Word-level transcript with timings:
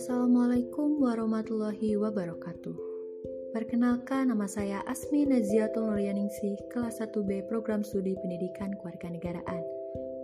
Assalamualaikum 0.00 0.96
warahmatullahi 0.96 1.92
wabarakatuh. 2.00 2.72
Perkenalkan 3.52 4.32
nama 4.32 4.48
saya 4.48 4.80
Asmi 4.88 5.28
Naziatul 5.28 5.92
Nuryaningsih, 5.92 6.56
kelas 6.72 7.04
1B 7.04 7.44
Program 7.52 7.84
Studi 7.84 8.16
Pendidikan 8.16 8.72
Kewarganegaraan. 8.80 9.60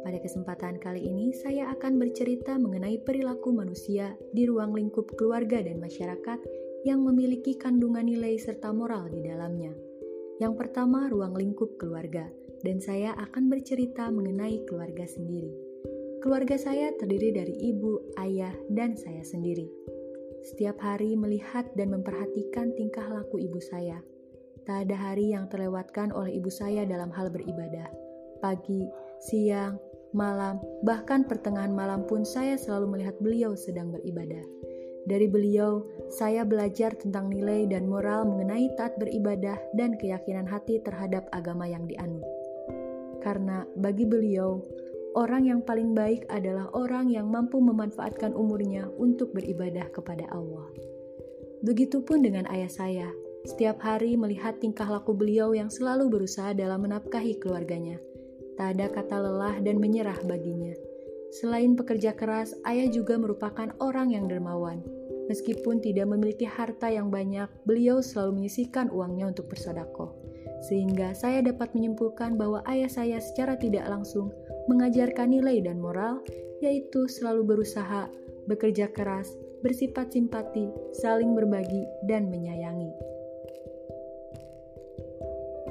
Pada 0.01 0.17
kesempatan 0.17 0.81
kali 0.81 1.05
ini, 1.05 1.29
saya 1.37 1.69
akan 1.77 2.01
bercerita 2.01 2.57
mengenai 2.57 3.05
perilaku 3.05 3.53
manusia 3.53 4.17
di 4.33 4.49
ruang 4.49 4.73
lingkup 4.73 5.13
keluarga 5.13 5.61
dan 5.61 5.77
masyarakat 5.77 6.41
yang 6.89 7.05
memiliki 7.05 7.61
kandungan 7.61 8.09
nilai 8.09 8.41
serta 8.41 8.73
moral 8.73 9.13
di 9.13 9.29
dalamnya. 9.29 9.77
Yang 10.41 10.57
pertama, 10.57 11.05
ruang 11.13 11.37
lingkup 11.37 11.77
keluarga, 11.77 12.25
dan 12.65 12.81
saya 12.81 13.13
akan 13.13 13.53
bercerita 13.53 14.09
mengenai 14.09 14.65
keluarga 14.65 15.05
sendiri. 15.05 15.66
Keluarga 16.27 16.59
saya 16.59 16.91
terdiri 16.99 17.39
dari 17.39 17.55
ibu, 17.71 18.03
ayah, 18.19 18.51
dan 18.75 18.99
saya 18.99 19.23
sendiri. 19.23 19.71
Setiap 20.43 20.75
hari 20.83 21.15
melihat 21.15 21.71
dan 21.79 21.95
memperhatikan 21.95 22.75
tingkah 22.75 23.07
laku 23.07 23.39
ibu 23.39 23.63
saya. 23.63 24.03
Tak 24.67 24.91
ada 24.91 24.99
hari 24.99 25.31
yang 25.31 25.47
terlewatkan 25.47 26.11
oleh 26.11 26.35
ibu 26.35 26.51
saya 26.51 26.83
dalam 26.83 27.15
hal 27.15 27.31
beribadah. 27.31 27.87
Pagi, 28.43 28.91
siang, 29.23 29.79
malam, 30.19 30.59
bahkan 30.83 31.23
pertengahan 31.23 31.71
malam 31.71 32.03
pun 32.11 32.27
saya 32.27 32.59
selalu 32.59 32.99
melihat 32.99 33.15
beliau 33.23 33.55
sedang 33.55 33.95
beribadah. 33.95 34.43
Dari 35.07 35.31
beliau, 35.31 35.87
saya 36.11 36.43
belajar 36.43 36.91
tentang 36.99 37.31
nilai 37.31 37.71
dan 37.71 37.87
moral 37.87 38.27
mengenai 38.27 38.75
taat 38.75 38.99
beribadah 38.99 39.63
dan 39.79 39.95
keyakinan 39.95 40.51
hati 40.51 40.83
terhadap 40.83 41.31
agama 41.31 41.71
yang 41.71 41.87
dianut. 41.87 42.27
Karena 43.23 43.63
bagi 43.79 44.07
beliau, 44.07 44.63
orang 45.17 45.49
yang 45.49 45.61
paling 45.65 45.97
baik 45.97 46.29
adalah 46.29 46.69
orang 46.77 47.09
yang 47.09 47.33
mampu 47.33 47.57
memanfaatkan 47.57 48.37
umurnya 48.37 48.87
untuk 49.01 49.33
beribadah 49.33 49.89
kepada 49.89 50.29
Allah. 50.29 50.69
Begitupun 51.65 52.21
dengan 52.21 52.45
ayah 52.53 52.69
saya, 52.69 53.09
setiap 53.49 53.81
hari 53.81 54.15
melihat 54.15 54.61
tingkah 54.61 54.87
laku 54.87 55.17
beliau 55.17 55.57
yang 55.57 55.73
selalu 55.73 56.13
berusaha 56.13 56.53
dalam 56.53 56.85
menafkahi 56.85 57.41
keluarganya. 57.41 57.97
Tak 58.61 58.77
ada 58.77 58.87
kata 58.93 59.17
lelah 59.17 59.57
dan 59.65 59.81
menyerah 59.81 60.21
baginya. 60.29 60.77
Selain 61.33 61.75
pekerja 61.75 62.13
keras, 62.13 62.53
ayah 62.69 62.89
juga 62.89 63.17
merupakan 63.17 63.73
orang 63.81 64.13
yang 64.13 64.29
dermawan. 64.29 64.85
Meskipun 65.27 65.83
tidak 65.83 66.07
memiliki 66.07 66.47
harta 66.47 66.87
yang 66.87 67.11
banyak, 67.11 67.51
beliau 67.67 67.99
selalu 67.99 68.41
menyisihkan 68.41 68.93
uangnya 68.95 69.33
untuk 69.35 69.51
bersodakoh. 69.51 70.15
Sehingga 70.71 71.13
saya 71.13 71.43
dapat 71.43 71.75
menyimpulkan 71.75 72.39
bahwa 72.39 72.63
ayah 72.71 72.89
saya 72.89 73.19
secara 73.19 73.59
tidak 73.59 73.85
langsung 73.91 74.31
mengajarkan 74.67 75.31
nilai 75.31 75.63
dan 75.63 75.79
moral, 75.79 76.23
yaitu 76.63 77.07
selalu 77.07 77.57
berusaha, 77.57 78.11
bekerja 78.47 78.91
keras, 78.91 79.35
bersifat 79.63 80.15
simpati, 80.15 80.71
saling 80.95 81.35
berbagi, 81.35 81.87
dan 82.07 82.31
menyayangi. 82.31 82.91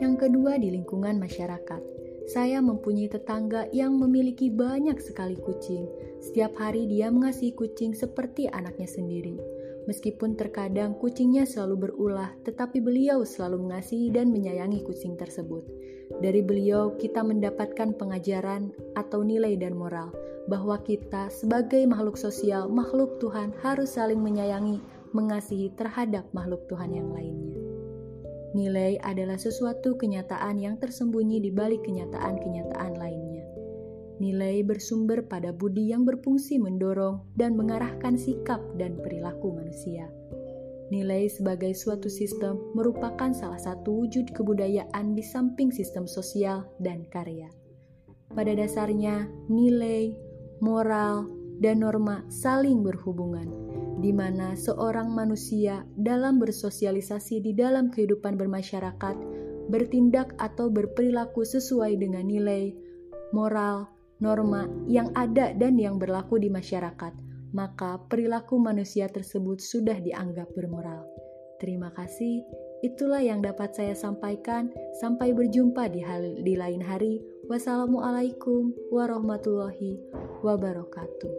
Yang 0.04 0.28
kedua, 0.28 0.60
di 0.60 0.76
lingkungan 0.76 1.16
masyarakat, 1.16 1.80
saya 2.26 2.60
mempunyai 2.60 3.08
tetangga 3.08 3.70
yang 3.72 3.96
memiliki 3.96 4.52
banyak 4.52 5.00
sekali 5.00 5.40
kucing. 5.40 5.88
Setiap 6.20 6.58
hari, 6.60 6.90
dia 6.90 7.08
mengasihi 7.14 7.56
kucing 7.56 7.96
seperti 7.96 8.52
anaknya 8.52 8.90
sendiri. 8.90 9.40
Meskipun 9.86 10.34
terkadang 10.34 10.98
kucingnya 10.98 11.46
selalu 11.46 11.88
berulah, 11.88 12.34
tetapi 12.42 12.82
beliau 12.82 13.22
selalu 13.22 13.70
mengasihi 13.70 14.10
dan 14.10 14.34
menyayangi 14.34 14.82
kucing 14.82 15.14
tersebut. 15.14 15.62
Dari 16.24 16.40
beliau, 16.40 16.96
kita 16.96 17.24
mendapatkan 17.28 17.92
pengajaran 18.00 18.72
atau 18.96 19.20
nilai 19.20 19.60
dan 19.60 19.76
moral 19.76 20.16
bahwa 20.48 20.80
kita, 20.80 21.28
sebagai 21.34 21.84
makhluk 21.90 22.16
sosial, 22.16 22.72
makhluk 22.72 23.18
Tuhan, 23.20 23.52
harus 23.66 23.98
saling 23.98 24.22
menyayangi, 24.22 24.80
mengasihi 25.12 25.74
terhadap 25.76 26.24
makhluk 26.32 26.64
Tuhan 26.72 26.96
yang 26.96 27.10
lainnya. 27.12 27.60
Nilai 28.56 28.96
adalah 29.04 29.36
sesuatu 29.36 30.00
kenyataan 30.00 30.56
yang 30.64 30.80
tersembunyi 30.80 31.44
di 31.44 31.52
balik 31.52 31.84
kenyataan-kenyataan 31.84 32.96
lainnya. 32.96 33.44
Nilai 34.24 34.64
bersumber 34.64 35.28
pada 35.28 35.52
budi 35.52 35.92
yang 35.92 36.08
berfungsi 36.08 36.56
mendorong 36.56 37.20
dan 37.36 37.60
mengarahkan 37.60 38.16
sikap 38.16 38.64
dan 38.80 38.96
perilaku 39.04 39.52
manusia. 39.52 40.08
Nilai 40.94 41.26
sebagai 41.26 41.74
suatu 41.74 42.14
sistem 42.14 42.62
merupakan 42.78 43.34
salah 43.34 43.58
satu 43.58 44.06
wujud 44.06 44.30
kebudayaan 44.38 45.18
di 45.18 45.26
samping 45.26 45.74
sistem 45.74 46.06
sosial 46.06 46.70
dan 46.78 47.10
karya. 47.10 47.50
Pada 48.34 48.54
dasarnya, 48.54 49.26
nilai, 49.50 50.14
moral, 50.62 51.26
dan 51.58 51.82
norma 51.82 52.22
saling 52.30 52.86
berhubungan, 52.86 53.48
di 54.04 54.12
mana 54.12 54.54
seorang 54.54 55.10
manusia 55.10 55.88
dalam 55.96 56.38
bersosialisasi 56.38 57.42
di 57.42 57.56
dalam 57.56 57.90
kehidupan 57.90 58.36
bermasyarakat 58.36 59.16
bertindak 59.66 60.38
atau 60.38 60.70
berperilaku 60.70 61.42
sesuai 61.42 61.98
dengan 61.98 62.30
nilai, 62.30 62.76
moral, 63.34 63.90
norma 64.22 64.70
yang 64.86 65.10
ada 65.18 65.52
dan 65.58 65.76
yang 65.82 65.98
berlaku 65.98 66.38
di 66.38 66.54
masyarakat, 66.54 67.14
maka 67.56 68.04
perilaku 68.12 68.60
manusia 68.60 69.08
tersebut 69.08 69.64
sudah 69.64 69.96
dianggap 70.04 70.52
bermoral. 70.52 71.08
Terima 71.56 71.88
kasih, 71.96 72.44
itulah 72.84 73.24
yang 73.24 73.40
dapat 73.40 73.72
saya 73.72 73.96
sampaikan. 73.96 74.68
Sampai 75.00 75.32
berjumpa 75.32 75.88
di, 75.88 76.04
hal, 76.04 76.44
di 76.44 76.60
lain 76.60 76.84
hari. 76.84 77.24
Wassalamualaikum 77.48 78.76
warahmatullahi 78.92 80.04
wabarakatuh. 80.44 81.34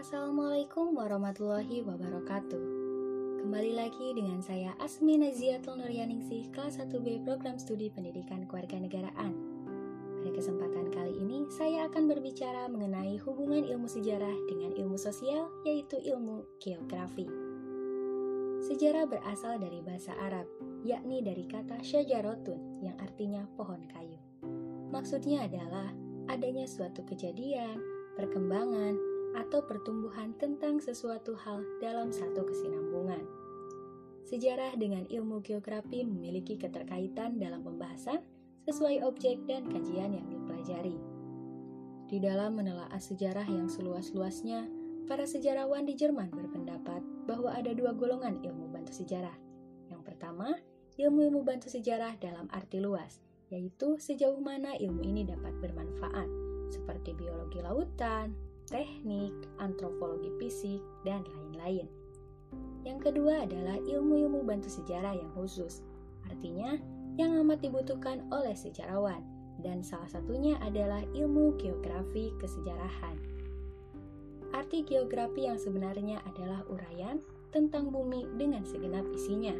Assalamualaikum 0.00 0.96
warahmatullahi 0.96 1.84
wabarakatuh. 1.84 2.81
Kembali 3.52 3.76
lagi 3.76 4.16
dengan 4.16 4.40
saya 4.40 4.72
Asmi 4.80 5.20
Naziatul 5.20 5.76
Nuryaningsih, 5.76 6.56
kelas 6.56 6.80
1B 6.80 7.20
Program 7.20 7.60
Studi 7.60 7.92
Pendidikan 7.92 8.48
Kewarganegaraan. 8.48 9.36
Pada 10.16 10.30
kesempatan 10.32 10.88
kali 10.88 11.20
ini, 11.20 11.44
saya 11.52 11.84
akan 11.84 12.08
berbicara 12.08 12.64
mengenai 12.72 13.20
hubungan 13.20 13.68
ilmu 13.68 13.84
sejarah 13.84 14.32
dengan 14.48 14.72
ilmu 14.72 14.96
sosial, 14.96 15.52
yaitu 15.68 16.00
ilmu 16.00 16.48
geografi. 16.64 17.28
Sejarah 18.72 19.04
berasal 19.04 19.60
dari 19.60 19.84
bahasa 19.84 20.16
Arab, 20.16 20.48
yakni 20.80 21.20
dari 21.20 21.44
kata 21.44 21.84
syajarotun, 21.84 22.80
yang 22.80 22.96
artinya 23.04 23.44
pohon 23.60 23.84
kayu. 23.92 24.16
Maksudnya 24.96 25.44
adalah 25.44 25.92
adanya 26.32 26.64
suatu 26.64 27.04
kejadian, 27.04 27.76
perkembangan, 28.16 28.96
atau 29.36 29.60
pertumbuhan 29.60 30.32
tentang 30.40 30.80
sesuatu 30.80 31.36
hal 31.36 31.60
dalam 31.84 32.08
satu 32.08 32.48
kesinambungan. 32.48 33.41
Sejarah 34.22 34.78
dengan 34.78 35.04
ilmu 35.10 35.42
geografi 35.42 36.06
memiliki 36.06 36.54
keterkaitan 36.56 37.42
dalam 37.42 37.66
pembahasan 37.66 38.22
sesuai 38.66 39.02
objek 39.02 39.42
dan 39.50 39.66
kajian 39.66 40.14
yang 40.14 40.26
dipelajari. 40.30 40.94
Di 42.06 42.20
dalam 42.20 42.60
menelaah 42.60 43.00
sejarah 43.00 43.48
yang 43.48 43.66
seluas-luasnya, 43.66 44.68
para 45.10 45.26
sejarawan 45.26 45.88
di 45.88 45.98
Jerman 45.98 46.30
berpendapat 46.30 47.02
bahwa 47.26 47.50
ada 47.50 47.74
dua 47.74 47.96
golongan 47.96 48.38
ilmu 48.44 48.70
bantu 48.70 48.94
sejarah. 48.94 49.34
Yang 49.90 50.02
pertama, 50.06 50.54
ilmu-ilmu 51.00 51.42
bantu 51.42 51.72
sejarah 51.72 52.14
dalam 52.20 52.46
arti 52.52 52.78
luas, 52.78 53.18
yaitu 53.50 53.98
sejauh 53.98 54.38
mana 54.38 54.76
ilmu 54.78 55.02
ini 55.02 55.26
dapat 55.26 55.56
bermanfaat, 55.58 56.28
seperti 56.70 57.16
biologi 57.16 57.58
lautan, 57.64 58.36
teknik, 58.70 59.32
antropologi 59.58 60.30
fisik, 60.38 60.80
dan 61.02 61.24
lain-lain. 61.26 62.01
Yang 62.82 63.10
kedua 63.10 63.46
adalah 63.46 63.78
ilmu-ilmu 63.78 64.42
bantu 64.42 64.66
sejarah 64.66 65.14
yang 65.14 65.30
khusus, 65.38 65.82
artinya 66.26 66.78
yang 67.20 67.36
amat 67.44 67.62
dibutuhkan 67.62 68.24
oleh 68.32 68.56
sejarawan, 68.56 69.22
dan 69.60 69.84
salah 69.84 70.08
satunya 70.10 70.58
adalah 70.64 71.04
ilmu 71.14 71.54
geografi 71.60 72.34
kesejarahan. 72.42 73.16
Arti 74.52 74.84
geografi 74.84 75.48
yang 75.48 75.56
sebenarnya 75.56 76.20
adalah 76.28 76.60
uraian 76.68 77.20
tentang 77.52 77.88
bumi 77.88 78.28
dengan 78.36 78.64
segenap 78.68 79.04
isinya, 79.16 79.54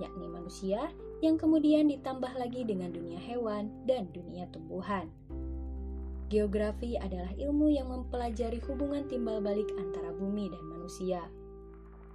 yakni 0.00 0.26
manusia 0.28 0.92
yang 1.24 1.40
kemudian 1.40 1.88
ditambah 1.88 2.32
lagi 2.36 2.66
dengan 2.66 2.92
dunia 2.92 3.16
hewan 3.16 3.72
dan 3.88 4.10
dunia 4.12 4.44
tumbuhan. 4.52 5.08
Geografi 6.32 6.96
adalah 6.98 7.30
ilmu 7.36 7.72
yang 7.72 7.88
mempelajari 7.88 8.58
hubungan 8.64 9.06
timbal 9.06 9.38
balik 9.44 9.68
antara 9.76 10.10
bumi 10.12 10.50
dan 10.50 10.62
manusia. 10.66 11.22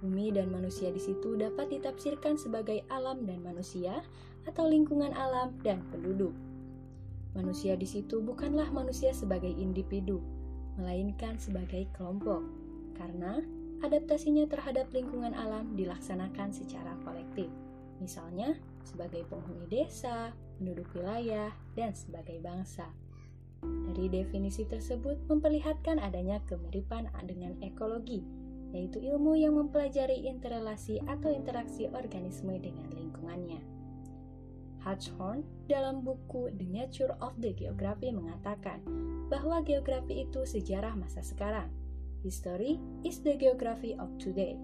Bumi 0.00 0.32
dan 0.32 0.48
manusia 0.48 0.88
di 0.88 1.00
situ 1.00 1.36
dapat 1.36 1.68
ditafsirkan 1.76 2.40
sebagai 2.40 2.80
alam 2.88 3.28
dan 3.28 3.44
manusia, 3.44 4.00
atau 4.48 4.64
lingkungan 4.64 5.12
alam 5.12 5.52
dan 5.60 5.84
penduduk. 5.92 6.32
Manusia 7.36 7.76
di 7.76 7.84
situ 7.84 8.24
bukanlah 8.24 8.72
manusia 8.72 9.12
sebagai 9.12 9.52
individu, 9.52 10.24
melainkan 10.80 11.36
sebagai 11.36 11.84
kelompok, 11.92 12.40
karena 12.96 13.44
adaptasinya 13.84 14.48
terhadap 14.48 14.88
lingkungan 14.90 15.36
alam 15.36 15.76
dilaksanakan 15.76 16.50
secara 16.52 16.96
kolektif. 17.04 17.52
misalnya 18.00 18.56
sebagai 18.80 19.28
penghuni 19.28 19.68
desa, 19.68 20.32
penduduk 20.56 20.88
wilayah, 20.96 21.52
dan 21.76 21.92
sebagai 21.92 22.40
bangsa. 22.40 22.88
Dari 23.60 24.08
definisi 24.08 24.64
tersebut 24.64 25.20
memperlihatkan 25.28 26.00
adanya 26.00 26.40
kemiripan 26.48 27.12
dengan 27.28 27.60
ekologi, 27.60 28.24
yaitu 28.70 29.02
ilmu 29.02 29.34
yang 29.36 29.58
mempelajari 29.58 30.26
interrelasi 30.26 31.02
atau 31.06 31.30
interaksi 31.30 31.90
organisme 31.90 32.54
dengan 32.58 32.88
lingkungannya. 32.94 33.60
Hodgson 34.80 35.44
dalam 35.68 36.00
buku 36.00 36.48
The 36.56 36.64
Nature 36.64 37.12
of 37.20 37.36
the 37.36 37.52
Geography 37.52 38.16
mengatakan 38.16 38.80
bahwa 39.28 39.60
geografi 39.60 40.24
itu 40.24 40.48
sejarah 40.48 40.96
masa 40.96 41.20
sekarang. 41.20 41.68
History 42.24 42.80
is 43.04 43.20
the 43.20 43.36
geography 43.36 43.96
of 43.96 44.08
today. 44.20 44.56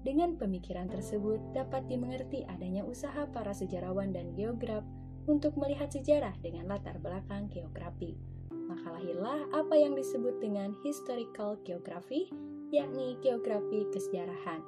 Dengan 0.00 0.40
pemikiran 0.40 0.88
tersebut 0.88 1.40
dapat 1.52 1.84
dimengerti 1.84 2.48
adanya 2.48 2.80
usaha 2.88 3.28
para 3.28 3.52
sejarawan 3.52 4.16
dan 4.16 4.32
geograf 4.32 4.80
untuk 5.28 5.52
melihat 5.60 5.92
sejarah 5.92 6.32
dengan 6.40 6.72
latar 6.72 6.96
belakang 6.96 7.52
geografi. 7.52 8.16
Maka 8.48 8.96
lahirlah 8.96 9.44
apa 9.52 9.76
yang 9.76 9.92
disebut 9.92 10.40
dengan 10.40 10.72
historical 10.80 11.60
geography, 11.68 12.32
yakni 12.70 13.18
geografi 13.18 13.86
kesejarahan, 13.90 14.62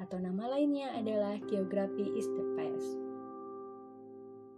atau 0.00 0.16
nama 0.16 0.56
lainnya 0.56 0.88
adalah 0.96 1.36
geografi 1.46 2.08
is. 2.16 2.28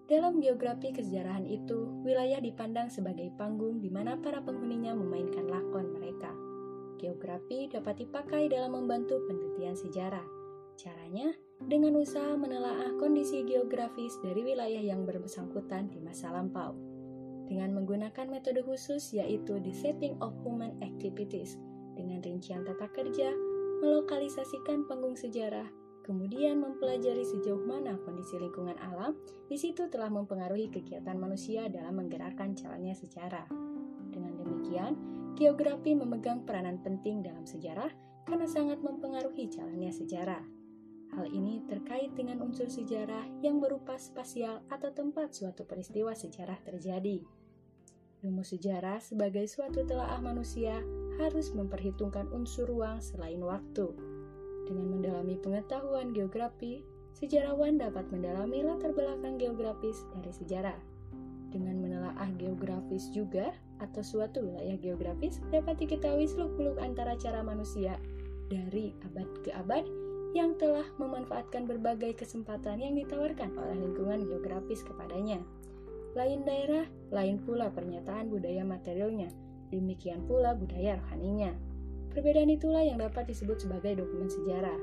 Dalam 0.04 0.38
geografi 0.38 0.92
kesejarahan 0.92 1.48
itu, 1.48 1.90
wilayah 2.06 2.38
dipandang 2.38 2.92
sebagai 2.92 3.32
panggung 3.34 3.80
di 3.80 3.88
mana 3.90 4.14
para 4.20 4.38
penghuninya 4.44 4.94
memainkan 4.94 5.48
lakon 5.48 5.96
mereka. 5.96 6.30
Geografi 7.00 7.72
dapat 7.72 8.04
dipakai 8.04 8.52
dalam 8.52 8.78
membantu 8.78 9.18
penelitian 9.26 9.74
sejarah. 9.74 10.24
Caranya 10.76 11.32
dengan 11.66 11.96
usaha 11.98 12.36
menelaah 12.36 12.94
kondisi 13.00 13.42
geografis 13.48 14.14
dari 14.20 14.44
wilayah 14.44 14.84
yang 14.84 15.08
bersangkutan 15.08 15.88
di 15.88 15.98
masa 16.04 16.30
lampau. 16.30 16.76
Dengan 17.48 17.72
menggunakan 17.72 18.28
metode 18.28 18.60
khusus 18.60 19.12
yaitu 19.16 19.56
the 19.64 19.72
setting 19.72 20.20
of 20.20 20.36
human 20.44 20.76
activities 20.84 21.56
dengan 21.94 22.20
rincian 22.20 22.66
tata 22.66 22.90
kerja, 22.90 23.30
melokalisasikan 23.80 24.84
panggung 24.84 25.16
sejarah, 25.16 25.66
kemudian 26.04 26.60
mempelajari 26.60 27.24
sejauh 27.24 27.64
mana 27.64 27.96
kondisi 28.04 28.36
lingkungan 28.36 28.76
alam, 28.82 29.16
di 29.48 29.56
situ 29.56 29.88
telah 29.88 30.12
mempengaruhi 30.12 30.68
kegiatan 30.68 31.16
manusia 31.16 31.66
dalam 31.72 31.96
menggerakkan 31.96 32.52
jalannya 32.52 32.92
sejarah. 32.92 33.48
Dengan 34.12 34.36
demikian, 34.36 34.92
geografi 35.34 35.96
memegang 35.96 36.44
peranan 36.44 36.78
penting 36.84 37.24
dalam 37.24 37.48
sejarah 37.48 37.90
karena 38.28 38.46
sangat 38.46 38.84
mempengaruhi 38.84 39.48
jalannya 39.48 39.90
sejarah. 39.90 40.44
Hal 41.14 41.30
ini 41.30 41.62
terkait 41.70 42.10
dengan 42.18 42.42
unsur 42.42 42.66
sejarah 42.66 43.22
yang 43.38 43.62
berupa 43.62 43.94
spasial 43.94 44.66
atau 44.66 44.90
tempat 44.90 45.30
suatu 45.30 45.62
peristiwa 45.62 46.10
sejarah 46.10 46.58
terjadi. 46.66 47.22
Ilmu 48.24 48.40
sejarah 48.40 49.04
sebagai 49.04 49.44
suatu 49.44 49.84
telaah 49.84 50.16
manusia 50.24 50.80
harus 51.20 51.52
memperhitungkan 51.52 52.24
unsur 52.32 52.64
ruang 52.64 52.96
selain 53.04 53.44
waktu 53.44 53.92
dengan 54.64 54.96
mendalami 54.96 55.36
pengetahuan 55.44 56.16
geografi, 56.16 56.80
sejarawan 57.12 57.76
dapat 57.76 58.08
mendalami 58.08 58.64
latar 58.64 58.96
belakang 58.96 59.36
geografis 59.36 60.00
dari 60.16 60.32
sejarah. 60.32 60.78
Dengan 61.52 61.78
menelaah 61.78 62.32
geografis 62.40 63.12
juga, 63.12 63.52
atau 63.78 64.00
suatu 64.00 64.40
wilayah 64.40 64.80
geografis 64.80 65.38
dapat 65.52 65.84
diketahui 65.84 66.24
seluk-beluk 66.24 66.80
antara 66.80 67.14
cara 67.20 67.44
manusia 67.44 68.00
dari 68.48 68.96
abad 69.04 69.28
ke 69.44 69.52
abad 69.52 69.84
yang 70.34 70.56
telah 70.58 70.88
memanfaatkan 70.98 71.68
berbagai 71.68 72.18
kesempatan 72.18 72.82
yang 72.82 72.96
ditawarkan 72.98 73.54
oleh 73.54 73.76
lingkungan 73.84 74.26
geografis 74.26 74.82
kepadanya. 74.82 75.38
Lain 76.14 76.46
daerah, 76.46 76.86
lain 77.10 77.42
pula 77.42 77.74
pernyataan 77.74 78.30
budaya 78.30 78.62
materialnya, 78.62 79.34
demikian 79.74 80.22
pula 80.30 80.54
budaya 80.54 80.94
rohaninya. 81.02 81.50
Perbedaan 82.14 82.54
itulah 82.54 82.86
yang 82.86 83.02
dapat 83.02 83.26
disebut 83.26 83.66
sebagai 83.66 83.98
dokumen 83.98 84.30
sejarah, 84.30 84.78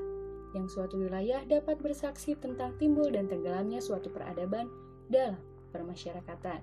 yang 0.52 0.68
suatu 0.68 1.00
wilayah 1.00 1.40
dapat 1.48 1.80
bersaksi 1.80 2.36
tentang 2.36 2.76
timbul 2.76 3.08
dan 3.08 3.32
tenggelamnya 3.32 3.80
suatu 3.80 4.12
peradaban 4.12 4.68
dalam 5.08 5.40
permasyarakatan. 5.72 6.60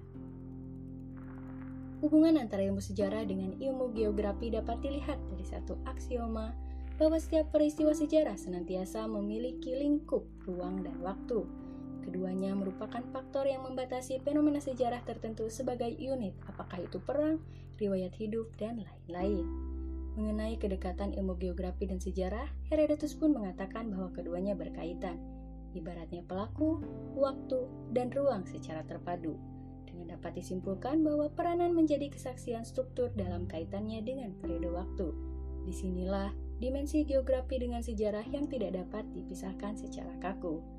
Hubungan 2.05 2.39
antara 2.39 2.63
ilmu 2.63 2.79
sejarah 2.79 3.27
dengan 3.27 3.57
ilmu 3.57 3.91
geografi 3.91 4.53
dapat 4.53 4.79
dilihat 4.79 5.19
dari 5.33 5.43
satu 5.43 5.75
aksioma 5.83 6.55
bahwa 6.95 7.17
setiap 7.19 7.51
peristiwa 7.51 7.91
sejarah 7.91 8.37
senantiasa 8.39 9.03
memiliki 9.09 9.75
lingkup 9.75 10.23
ruang 10.47 10.85
dan 10.85 10.95
waktu. 11.03 11.43
Keduanya 12.09 12.57
merupakan 12.57 13.05
faktor 13.13 13.45
yang 13.45 13.69
membatasi 13.69 14.17
fenomena 14.25 14.57
sejarah 14.57 15.05
tertentu 15.05 15.45
sebagai 15.45 15.93
unit, 15.93 16.33
apakah 16.49 16.81
itu 16.81 16.97
perang, 16.97 17.37
riwayat 17.77 18.17
hidup, 18.17 18.49
dan 18.57 18.81
lain-lain. 18.81 19.45
Mengenai 20.17 20.57
kedekatan 20.57 21.13
ilmu 21.13 21.37
geografi 21.37 21.85
dan 21.85 22.01
sejarah, 22.01 22.49
Herodotus 22.73 23.13
pun 23.13 23.37
mengatakan 23.37 23.93
bahwa 23.93 24.09
keduanya 24.09 24.57
berkaitan, 24.57 25.21
ibaratnya 25.77 26.25
pelaku, 26.25 26.81
waktu, 27.13 27.69
dan 27.93 28.09
ruang 28.09 28.41
secara 28.49 28.81
terpadu. 28.89 29.37
Dengan 29.85 30.17
dapat 30.17 30.41
disimpulkan 30.41 31.05
bahwa 31.05 31.29
peranan 31.29 31.77
menjadi 31.77 32.09
kesaksian 32.09 32.65
struktur 32.65 33.13
dalam 33.13 33.45
kaitannya 33.45 34.01
dengan 34.01 34.33
periode 34.41 34.73
waktu. 34.73 35.13
Di 35.61 35.77
sinilah 35.77 36.33
dimensi 36.57 37.05
geografi 37.05 37.61
dengan 37.61 37.85
sejarah 37.85 38.25
yang 38.33 38.49
tidak 38.49 38.81
dapat 38.81 39.05
dipisahkan 39.13 39.77
secara 39.77 40.17
kaku. 40.17 40.78